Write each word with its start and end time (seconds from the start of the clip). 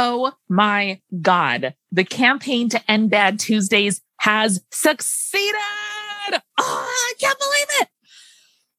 Oh 0.00 0.32
my 0.48 1.00
God. 1.20 1.74
The 1.90 2.04
campaign 2.04 2.68
to 2.68 2.90
end 2.90 3.10
bad 3.10 3.40
Tuesdays 3.40 4.00
has 4.18 4.62
succeeded. 4.70 5.56
Oh, 6.30 6.38
I 6.56 7.12
can't 7.18 7.38
believe 7.38 7.66
it. 7.80 7.88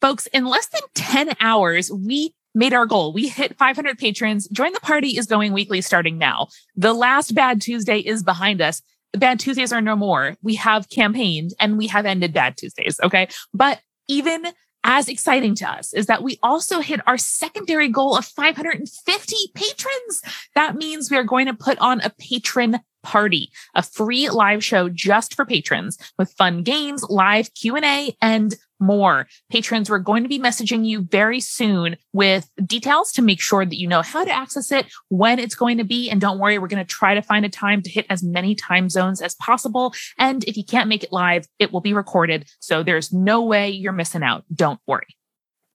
Folks, 0.00 0.26
in 0.26 0.44
less 0.44 0.66
than 0.66 0.82
10 0.96 1.36
hours, 1.40 1.88
we 1.88 2.34
made 2.52 2.74
our 2.74 2.84
goal. 2.84 3.12
We 3.12 3.28
hit 3.28 3.56
500 3.56 3.96
patrons. 3.96 4.48
Join 4.48 4.72
the 4.72 4.80
party 4.80 5.16
is 5.16 5.26
going 5.26 5.52
weekly 5.52 5.80
starting 5.82 6.18
now. 6.18 6.48
The 6.74 6.92
last 6.92 7.32
bad 7.32 7.60
Tuesday 7.60 7.98
is 7.98 8.24
behind 8.24 8.60
us. 8.60 8.82
Bad 9.12 9.38
Tuesdays 9.38 9.72
are 9.72 9.80
no 9.80 9.94
more. 9.94 10.36
We 10.42 10.56
have 10.56 10.88
campaigned 10.90 11.52
and 11.60 11.78
we 11.78 11.86
have 11.86 12.06
ended 12.06 12.32
bad 12.32 12.56
Tuesdays. 12.56 12.98
Okay. 13.04 13.28
But 13.52 13.80
even 14.08 14.46
as 14.84 15.08
exciting 15.08 15.54
to 15.56 15.68
us 15.68 15.92
is 15.94 16.06
that 16.06 16.22
we 16.22 16.38
also 16.42 16.80
hit 16.80 17.00
our 17.06 17.18
secondary 17.18 17.88
goal 17.88 18.16
of 18.16 18.24
550 18.24 19.36
patrons. 19.54 20.22
That 20.54 20.76
means 20.76 21.10
we 21.10 21.16
are 21.16 21.24
going 21.24 21.46
to 21.46 21.54
put 21.54 21.78
on 21.78 22.00
a 22.02 22.10
patron 22.10 22.78
party, 23.04 23.50
a 23.74 23.82
free 23.82 24.28
live 24.28 24.64
show 24.64 24.88
just 24.88 25.34
for 25.34 25.44
patrons 25.44 25.96
with 26.18 26.32
fun 26.32 26.62
games, 26.64 27.04
live 27.08 27.54
Q&A 27.54 28.16
and 28.20 28.56
more. 28.80 29.26
Patrons, 29.50 29.88
we're 29.88 29.98
going 29.98 30.22
to 30.22 30.28
be 30.28 30.38
messaging 30.38 30.84
you 30.84 31.02
very 31.02 31.40
soon 31.40 31.96
with 32.12 32.50
details 32.64 33.12
to 33.12 33.22
make 33.22 33.40
sure 33.40 33.64
that 33.64 33.78
you 33.78 33.86
know 33.86 34.02
how 34.02 34.24
to 34.24 34.30
access 34.30 34.70
it, 34.72 34.86
when 35.08 35.38
it's 35.38 35.54
going 35.54 35.78
to 35.78 35.84
be. 35.84 36.10
And 36.10 36.20
don't 36.20 36.38
worry, 36.38 36.58
we're 36.58 36.68
going 36.68 36.84
to 36.84 36.90
try 36.92 37.14
to 37.14 37.22
find 37.22 37.44
a 37.44 37.48
time 37.48 37.82
to 37.82 37.90
hit 37.90 38.06
as 38.10 38.22
many 38.22 38.54
time 38.54 38.88
zones 38.88 39.22
as 39.22 39.34
possible. 39.36 39.94
And 40.18 40.44
if 40.44 40.56
you 40.56 40.64
can't 40.64 40.88
make 40.88 41.04
it 41.04 41.12
live, 41.12 41.46
it 41.58 41.72
will 41.72 41.80
be 41.80 41.94
recorded. 41.94 42.48
So 42.60 42.82
there's 42.82 43.12
no 43.12 43.42
way 43.42 43.70
you're 43.70 43.92
missing 43.92 44.22
out. 44.22 44.44
Don't 44.54 44.80
worry. 44.86 45.16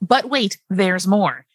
But 0.00 0.28
wait, 0.28 0.58
there's 0.68 1.06
more. 1.06 1.46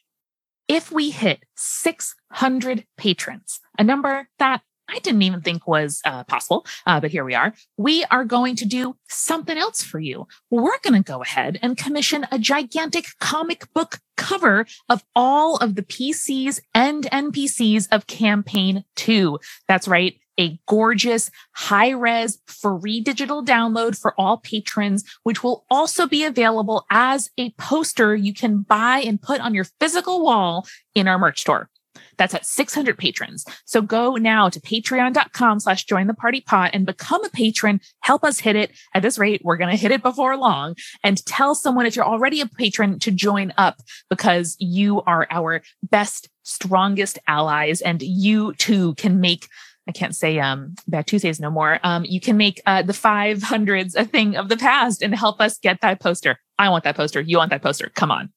If 0.68 0.92
we 0.92 1.12
hit 1.12 1.44
600 1.56 2.86
patrons, 2.98 3.60
a 3.78 3.84
number 3.84 4.28
that 4.40 4.62
I 4.90 5.00
didn't 5.00 5.22
even 5.22 5.42
think 5.42 5.68
was 5.68 6.02
uh, 6.06 6.24
possible, 6.24 6.66
uh, 6.86 7.00
but 7.00 7.12
here 7.12 7.26
we 7.26 7.36
are. 7.36 7.54
We 7.78 8.06
are 8.06 8.24
going 8.24 8.56
to 8.58 8.66
do 8.66 8.96
something 9.10 9.58
else 9.58 9.84
for 9.84 10.00
you. 10.00 10.28
We're 10.50 10.80
going 10.82 11.02
to 11.02 11.12
go 11.12 11.22
ahead 11.22 11.60
and 11.62 11.78
commission 11.78 12.26
a 12.32 12.40
gigantic 12.40 13.08
comic 13.20 13.72
book 13.74 14.00
cover 14.16 14.66
of 14.90 15.04
all 15.16 15.58
of 15.58 15.76
the 15.76 15.84
PCs 15.84 16.60
and 16.74 17.04
NPCs 17.04 17.88
of 17.92 18.08
campaign 18.08 18.84
two. 18.96 19.40
That's 19.68 19.88
right. 19.88 20.20
A 20.40 20.60
gorgeous 20.68 21.32
high 21.54 21.90
res 21.90 22.40
free 22.46 23.02
digital 23.02 23.44
download 23.44 23.98
for 23.98 24.14
all 24.20 24.38
patrons, 24.38 25.04
which 25.24 25.44
will 25.44 25.66
also 25.70 26.06
be 26.06 26.24
available 26.24 26.86
as 26.92 27.30
a 27.38 27.52
poster 27.52 28.16
you 28.16 28.34
can 28.34 28.62
buy 28.62 29.00
and 29.00 29.22
put 29.22 29.42
on 29.42 29.56
your 29.56 29.66
physical 29.80 30.24
wall 30.24 30.68
in 30.94 31.08
our 31.08 31.18
merch 31.18 31.42
store. 31.42 31.70
That's 32.18 32.34
at 32.34 32.46
600 32.46 32.98
patrons. 32.98 33.46
So 33.66 33.82
go 33.82 34.16
now 34.16 34.50
to 34.50 34.60
patreon.com 34.60 35.60
slash 35.60 35.86
join 35.86 36.08
the 36.08 36.14
party 36.14 36.42
pod 36.42 36.72
and 36.74 36.86
become 36.86 37.24
a 37.24 37.30
patron. 37.30 37.82
Help 38.02 38.24
us 38.24 38.40
hit 38.40 38.56
it. 38.56 38.72
At 38.94 39.02
this 39.02 39.18
rate, 39.18 39.42
we're 39.44 39.58
going 39.58 39.72
to 39.72 39.82
hit 39.82 39.92
it 39.92 40.04
before 40.04 40.38
long 40.38 40.76
and 41.04 41.24
tell 41.26 41.56
someone 41.56 41.86
if 41.86 41.96
you're 41.96 42.06
already 42.06 42.42
a 42.42 42.48
patron 42.48 43.00
to 43.00 43.12
join 43.12 43.54
up 43.58 43.82
because 44.10 44.56
you 44.60 45.02
are 45.04 45.28
our 45.30 45.62
best, 45.84 46.30
strongest 46.44 47.20
allies 47.28 47.82
and 47.82 48.02
you 48.02 48.54
too 48.54 48.94
can 48.96 49.20
make 49.20 49.48
I 49.88 49.94
can't 49.94 50.16
say 50.16 50.40
um 50.40 50.76
bad 50.88 51.08
Tuesdays 51.08 51.40
no 51.40 51.50
more. 51.50 51.80
Um, 51.84 52.04
you 52.06 52.20
can 52.20 52.38
make 52.38 52.62
uh, 52.66 52.82
the 52.82 52.94
five 52.94 53.42
hundreds 53.42 53.96
a 53.96 54.04
thing 54.04 54.36
of 54.36 54.50
the 54.50 54.58
past 54.58 55.02
and 55.02 55.16
help 55.16 55.40
us 55.40 55.58
get 55.58 55.80
that 55.82 56.02
poster. 56.02 56.40
I 56.60 56.70
want 56.70 56.84
that 56.84 56.98
poster. 56.98 57.22
You 57.22 57.38
want 57.38 57.52
that 57.52 57.62
poster. 57.62 57.90
Come 57.96 58.12
on. 58.12 58.34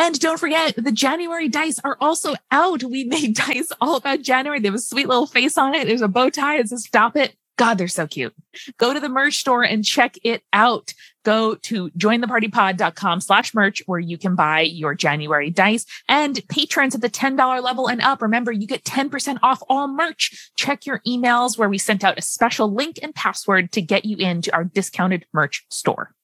And 0.00 0.18
don't 0.18 0.40
forget, 0.40 0.76
the 0.78 0.92
January 0.92 1.46
dice 1.50 1.78
are 1.84 1.98
also 2.00 2.34
out. 2.50 2.82
We 2.82 3.04
made 3.04 3.34
dice 3.46 3.70
all 3.82 3.96
about 3.96 4.22
January. 4.22 4.58
They 4.58 4.68
have 4.68 4.74
a 4.74 4.78
sweet 4.78 5.06
little 5.06 5.26
face 5.26 5.58
on 5.58 5.74
it. 5.74 5.86
There's 5.86 6.00
a 6.00 6.08
bow 6.08 6.30
tie. 6.30 6.56
It 6.56 6.70
says 6.70 6.84
stop 6.84 7.16
it. 7.16 7.34
God, 7.58 7.76
they're 7.76 7.86
so 7.86 8.06
cute. 8.06 8.34
Go 8.78 8.94
to 8.94 9.00
the 9.00 9.10
merch 9.10 9.36
store 9.36 9.62
and 9.62 9.84
check 9.84 10.16
it 10.24 10.42
out. 10.54 10.94
Go 11.22 11.56
to 11.56 11.90
jointhepartypod.com 11.90 13.20
slash 13.20 13.52
merch 13.52 13.82
where 13.84 14.00
you 14.00 14.16
can 14.16 14.34
buy 14.34 14.62
your 14.62 14.94
January 14.94 15.50
dice 15.50 15.84
and 16.08 16.40
patrons 16.48 16.94
at 16.94 17.02
the 17.02 17.10
$10 17.10 17.62
level 17.62 17.86
and 17.86 18.00
up. 18.00 18.22
Remember, 18.22 18.50
you 18.50 18.66
get 18.66 18.84
10% 18.84 19.36
off 19.42 19.62
all 19.68 19.86
merch. 19.86 20.50
Check 20.56 20.86
your 20.86 21.00
emails 21.06 21.58
where 21.58 21.68
we 21.68 21.76
sent 21.76 22.04
out 22.04 22.18
a 22.18 22.22
special 22.22 22.72
link 22.72 22.98
and 23.02 23.14
password 23.14 23.70
to 23.72 23.82
get 23.82 24.06
you 24.06 24.16
into 24.16 24.50
our 24.54 24.64
discounted 24.64 25.26
merch 25.34 25.66
store. 25.68 26.14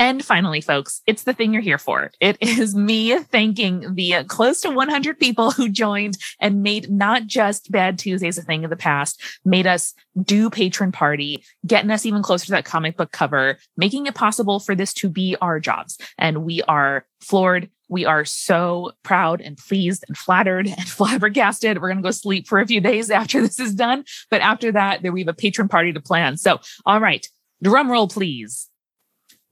And 0.00 0.24
finally, 0.24 0.62
folks, 0.62 1.02
it's 1.06 1.24
the 1.24 1.34
thing 1.34 1.52
you're 1.52 1.60
here 1.60 1.76
for. 1.76 2.10
It 2.20 2.38
is 2.40 2.74
me 2.74 3.18
thanking 3.18 3.96
the 3.96 4.24
close 4.26 4.62
to 4.62 4.70
100 4.70 5.20
people 5.20 5.50
who 5.50 5.68
joined 5.68 6.16
and 6.40 6.62
made 6.62 6.90
not 6.90 7.26
just 7.26 7.70
Bad 7.70 7.98
Tuesdays 7.98 8.38
a 8.38 8.42
thing 8.42 8.64
of 8.64 8.70
the 8.70 8.76
past, 8.76 9.20
made 9.44 9.66
us 9.66 9.92
do 10.22 10.48
patron 10.48 10.90
party, 10.90 11.44
getting 11.66 11.90
us 11.90 12.06
even 12.06 12.22
closer 12.22 12.46
to 12.46 12.52
that 12.52 12.64
comic 12.64 12.96
book 12.96 13.12
cover, 13.12 13.58
making 13.76 14.06
it 14.06 14.14
possible 14.14 14.58
for 14.58 14.74
this 14.74 14.94
to 14.94 15.10
be 15.10 15.36
our 15.42 15.60
jobs. 15.60 15.98
And 16.16 16.44
we 16.44 16.62
are 16.62 17.04
floored. 17.20 17.68
We 17.90 18.06
are 18.06 18.24
so 18.24 18.92
proud 19.02 19.42
and 19.42 19.58
pleased 19.58 20.06
and 20.08 20.16
flattered 20.16 20.66
and 20.66 20.88
flabbergasted. 20.88 21.76
We're 21.76 21.88
going 21.88 21.98
to 21.98 22.02
go 22.02 22.10
sleep 22.10 22.48
for 22.48 22.58
a 22.58 22.66
few 22.66 22.80
days 22.80 23.10
after 23.10 23.42
this 23.42 23.60
is 23.60 23.74
done. 23.74 24.04
But 24.30 24.40
after 24.40 24.72
that, 24.72 25.02
there 25.02 25.12
we 25.12 25.20
have 25.20 25.28
a 25.28 25.34
patron 25.34 25.68
party 25.68 25.92
to 25.92 26.00
plan. 26.00 26.38
So, 26.38 26.60
all 26.86 27.00
right, 27.00 27.28
drum 27.62 27.90
roll, 27.90 28.08
please. 28.08 28.69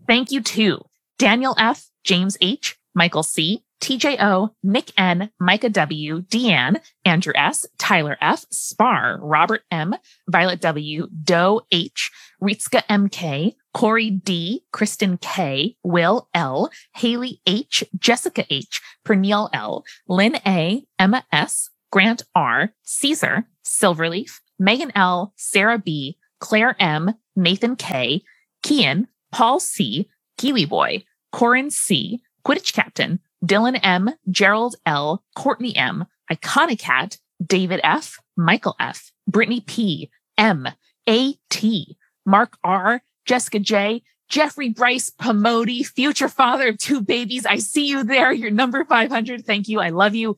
Thank 0.06 0.30
you 0.30 0.40
to 0.40 0.84
Daniel 1.18 1.54
F., 1.58 1.88
James 2.04 2.36
H., 2.40 2.76
Michael 2.94 3.22
C., 3.22 3.64
TJO, 3.80 4.50
Nick 4.62 4.92
N, 4.98 5.30
Micah 5.38 5.68
W, 5.68 6.22
Deanne, 6.22 6.80
Andrew 7.04 7.32
S, 7.36 7.64
Tyler 7.78 8.16
F, 8.20 8.44
Spar, 8.50 9.18
Robert 9.22 9.62
M, 9.70 9.94
Violet 10.28 10.60
W, 10.60 11.06
Doe 11.22 11.60
H, 11.70 12.10
Ritska 12.42 12.82
MK, 12.88 13.54
Corey 13.74 14.10
D, 14.10 14.64
Kristen 14.72 15.16
K, 15.18 15.76
Will 15.82 16.28
L, 16.34 16.70
Haley 16.96 17.40
H, 17.46 17.84
Jessica 17.98 18.44
H, 18.50 18.80
Pernille 19.06 19.48
L, 19.52 19.84
Lynn 20.08 20.36
A, 20.46 20.82
Emma 20.98 21.24
S, 21.30 21.70
Grant 21.92 22.22
R, 22.34 22.72
Caesar, 22.82 23.46
Silverleaf, 23.64 24.40
Megan 24.58 24.92
L, 24.94 25.32
Sarah 25.36 25.78
B, 25.78 26.18
Claire 26.40 26.74
M, 26.80 27.14
Nathan 27.36 27.76
K, 27.76 28.22
Kian, 28.64 29.06
Paul 29.32 29.60
C, 29.60 30.08
Kiwi 30.36 30.64
Boy, 30.64 31.04
Corin 31.32 31.70
C, 31.70 32.20
Quidditch 32.44 32.72
Captain, 32.72 33.20
Dylan 33.44 33.78
M, 33.82 34.10
Gerald 34.30 34.76
L, 34.86 35.22
Courtney 35.36 35.76
M, 35.76 36.06
Iconic 36.30 36.78
Cat, 36.78 37.18
David 37.44 37.80
F, 37.82 38.18
Michael 38.36 38.74
F, 38.80 39.12
Brittany 39.26 39.60
P, 39.60 40.10
M, 40.36 40.68
A 41.08 41.34
T, 41.50 41.96
Mark 42.24 42.56
R, 42.64 43.02
Jessica 43.26 43.58
J, 43.58 44.02
Jeffrey 44.28 44.68
Bryce 44.68 45.10
Pomodi, 45.10 45.84
future 45.86 46.28
father 46.28 46.68
of 46.68 46.78
two 46.78 47.00
babies. 47.00 47.46
I 47.46 47.56
see 47.56 47.86
you 47.86 48.04
there. 48.04 48.32
You're 48.32 48.50
number 48.50 48.84
500. 48.84 49.46
Thank 49.46 49.68
you. 49.68 49.80
I 49.80 49.88
love 49.90 50.14
you. 50.14 50.36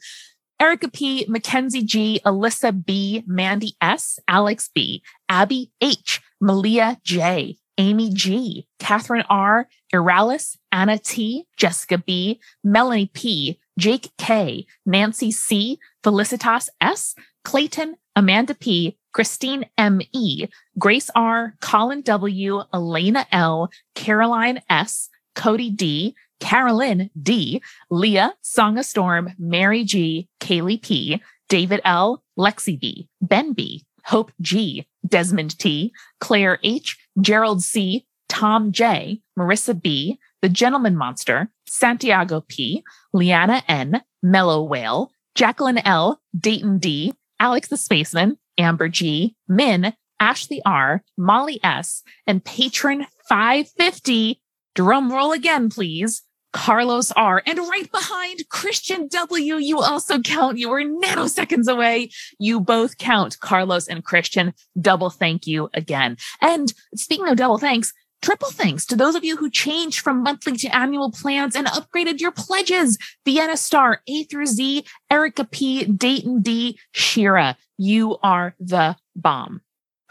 Erica 0.60 0.90
P, 0.90 1.24
Mackenzie 1.28 1.82
G, 1.82 2.20
Alyssa 2.24 2.84
B, 2.84 3.24
Mandy 3.26 3.74
S, 3.80 4.18
Alex 4.28 4.68
B, 4.74 5.02
Abby 5.28 5.72
H, 5.80 6.20
Malia 6.40 6.98
J, 7.02 7.56
Amy 7.80 8.12
G, 8.12 8.66
Catherine 8.78 9.24
R, 9.30 9.66
Iralis, 9.90 10.58
Anna 10.70 10.98
T, 10.98 11.46
Jessica 11.56 11.96
B, 11.96 12.38
Melanie 12.62 13.10
P, 13.14 13.58
Jake 13.78 14.10
K, 14.18 14.66
Nancy 14.84 15.30
C, 15.30 15.78
Felicitas 16.04 16.68
S, 16.82 17.14
Clayton, 17.42 17.96
Amanda 18.14 18.54
P, 18.54 18.98
Christine 19.14 19.64
M 19.78 20.02
E, 20.12 20.46
Grace 20.78 21.10
R, 21.14 21.54
Colin 21.62 22.02
W, 22.02 22.60
Elena 22.74 23.26
L, 23.32 23.70
Caroline 23.94 24.60
S, 24.68 25.08
Cody 25.34 25.70
D, 25.70 26.14
Carolyn 26.38 27.08
D, 27.20 27.62
Leah, 27.88 28.34
Song 28.42 28.76
of 28.76 28.84
Storm, 28.84 29.32
Mary 29.38 29.84
G, 29.84 30.28
Kaylee 30.38 30.82
P, 30.82 31.22
David 31.48 31.80
L, 31.86 32.22
Lexi 32.38 32.78
B, 32.78 33.08
Ben 33.22 33.54
B, 33.54 33.86
Hope 34.10 34.32
G, 34.40 34.88
Desmond 35.06 35.56
T, 35.56 35.92
Claire 36.18 36.58
H, 36.64 36.98
Gerald 37.20 37.62
C, 37.62 38.06
Tom 38.28 38.72
J, 38.72 39.20
Marissa 39.38 39.80
B, 39.80 40.18
The 40.42 40.48
Gentleman 40.48 40.96
Monster, 40.96 41.48
Santiago 41.68 42.40
P, 42.48 42.82
Liana 43.12 43.62
N, 43.68 44.02
Mellow 44.20 44.64
Whale, 44.64 45.12
Jacqueline 45.36 45.78
L, 45.78 46.20
Dayton 46.36 46.78
D, 46.78 47.14
Alex 47.38 47.68
the 47.68 47.76
Spaceman, 47.76 48.36
Amber 48.58 48.88
G, 48.88 49.36
Min, 49.46 49.94
Ashley 50.18 50.60
R, 50.66 51.04
Molly 51.16 51.60
S, 51.62 52.02
and 52.26 52.44
patron 52.44 53.06
550. 53.28 54.42
Drum 54.74 55.12
roll 55.12 55.30
again, 55.30 55.70
please. 55.70 56.24
Carlos 56.52 57.12
R. 57.12 57.42
And 57.46 57.58
right 57.58 57.90
behind 57.90 58.48
Christian 58.48 59.08
W, 59.08 59.56
you 59.56 59.80
also 59.80 60.20
count. 60.20 60.58
You 60.58 60.70
were 60.70 60.82
nanoseconds 60.82 61.68
away. 61.68 62.10
You 62.38 62.60
both 62.60 62.98
count, 62.98 63.38
Carlos 63.40 63.86
and 63.88 64.04
Christian. 64.04 64.54
Double 64.80 65.10
thank 65.10 65.46
you 65.46 65.70
again. 65.74 66.16
And 66.40 66.72
speaking 66.94 67.28
of 67.28 67.36
double 67.36 67.58
thanks, 67.58 67.92
triple 68.22 68.50
thanks 68.50 68.84
to 68.86 68.96
those 68.96 69.14
of 69.14 69.24
you 69.24 69.36
who 69.36 69.50
changed 69.50 70.00
from 70.00 70.22
monthly 70.22 70.56
to 70.56 70.74
annual 70.74 71.10
plans 71.10 71.56
and 71.56 71.66
upgraded 71.66 72.20
your 72.20 72.32
pledges. 72.32 72.98
Vienna 73.24 73.56
Star, 73.56 74.02
A 74.06 74.24
through 74.24 74.46
Z, 74.46 74.84
Erica 75.10 75.44
P, 75.44 75.84
Dayton 75.84 76.42
D, 76.42 76.78
Shira. 76.92 77.56
You 77.78 78.18
are 78.22 78.54
the 78.58 78.96
bomb. 79.16 79.62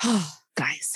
Oh, 0.03 0.31
guys, 0.55 0.95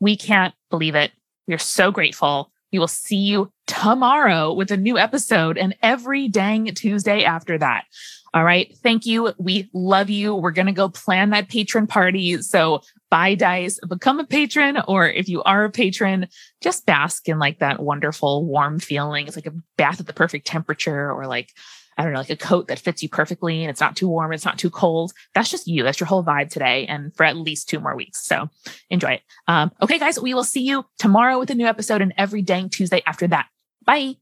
we 0.00 0.16
can't 0.16 0.54
believe 0.70 0.94
it. 0.94 1.12
We're 1.46 1.58
so 1.58 1.90
grateful. 1.90 2.52
We 2.72 2.78
will 2.78 2.88
see 2.88 3.16
you 3.16 3.52
tomorrow 3.66 4.52
with 4.52 4.70
a 4.70 4.76
new 4.76 4.98
episode 4.98 5.58
and 5.58 5.76
every 5.82 6.28
dang 6.28 6.66
Tuesday 6.74 7.24
after 7.24 7.58
that. 7.58 7.84
All 8.32 8.44
right. 8.44 8.72
Thank 8.82 9.06
you. 9.06 9.34
We 9.38 9.68
love 9.74 10.08
you. 10.08 10.36
We're 10.36 10.52
going 10.52 10.66
to 10.66 10.72
go 10.72 10.88
plan 10.88 11.30
that 11.30 11.48
patron 11.48 11.88
party. 11.88 12.40
So 12.42 12.80
buy 13.10 13.34
dice, 13.34 13.80
become 13.88 14.20
a 14.20 14.24
patron, 14.24 14.78
or 14.86 15.08
if 15.08 15.28
you 15.28 15.42
are 15.42 15.64
a 15.64 15.70
patron, 15.70 16.28
just 16.60 16.86
bask 16.86 17.28
in 17.28 17.40
like 17.40 17.58
that 17.58 17.82
wonderful 17.82 18.46
warm 18.46 18.78
feeling. 18.78 19.26
It's 19.26 19.34
like 19.34 19.46
a 19.46 19.54
bath 19.76 19.98
at 19.98 20.06
the 20.06 20.12
perfect 20.12 20.46
temperature 20.46 21.10
or 21.10 21.26
like, 21.26 21.50
I 22.00 22.02
don't 22.02 22.14
know, 22.14 22.20
like 22.20 22.30
a 22.30 22.36
coat 22.36 22.68
that 22.68 22.78
fits 22.78 23.02
you 23.02 23.10
perfectly 23.10 23.62
and 23.62 23.68
it's 23.68 23.80
not 23.80 23.94
too 23.94 24.08
warm, 24.08 24.32
it's 24.32 24.46
not 24.46 24.58
too 24.58 24.70
cold. 24.70 25.12
That's 25.34 25.50
just 25.50 25.68
you. 25.68 25.82
That's 25.82 26.00
your 26.00 26.06
whole 26.06 26.24
vibe 26.24 26.48
today 26.48 26.86
and 26.86 27.14
for 27.14 27.24
at 27.24 27.36
least 27.36 27.68
two 27.68 27.78
more 27.78 27.94
weeks. 27.94 28.24
So 28.24 28.48
enjoy 28.88 29.12
it. 29.12 29.22
Um, 29.46 29.70
okay, 29.82 29.98
guys, 29.98 30.18
we 30.18 30.32
will 30.32 30.42
see 30.42 30.62
you 30.62 30.86
tomorrow 30.98 31.38
with 31.38 31.50
a 31.50 31.54
new 31.54 31.66
episode 31.66 32.00
and 32.00 32.14
every 32.16 32.40
dang 32.40 32.70
Tuesday 32.70 33.02
after 33.06 33.26
that. 33.28 33.48
Bye. 33.84 34.14